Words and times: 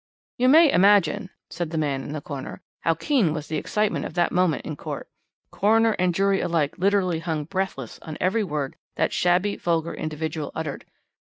"You 0.39 0.49
may 0.49 0.71
imagine," 0.71 1.29
said 1.51 1.69
the 1.69 1.77
man 1.77 2.01
in 2.01 2.11
the 2.11 2.21
corner, 2.21 2.63
"how 2.79 2.95
keen 2.95 3.35
was 3.35 3.45
the 3.45 3.57
excitement 3.57 4.03
of 4.03 4.15
that 4.15 4.31
moment 4.31 4.65
in 4.65 4.75
court. 4.75 5.07
Coroner 5.51 5.91
and 5.99 6.15
jury 6.15 6.41
alike 6.41 6.75
literally 6.79 7.19
hung 7.19 7.43
breathless 7.43 7.99
on 7.99 8.17
every 8.19 8.43
word 8.43 8.77
that 8.95 9.13
shabby, 9.13 9.57
vulgar 9.57 9.93
individual 9.93 10.51
uttered. 10.55 10.85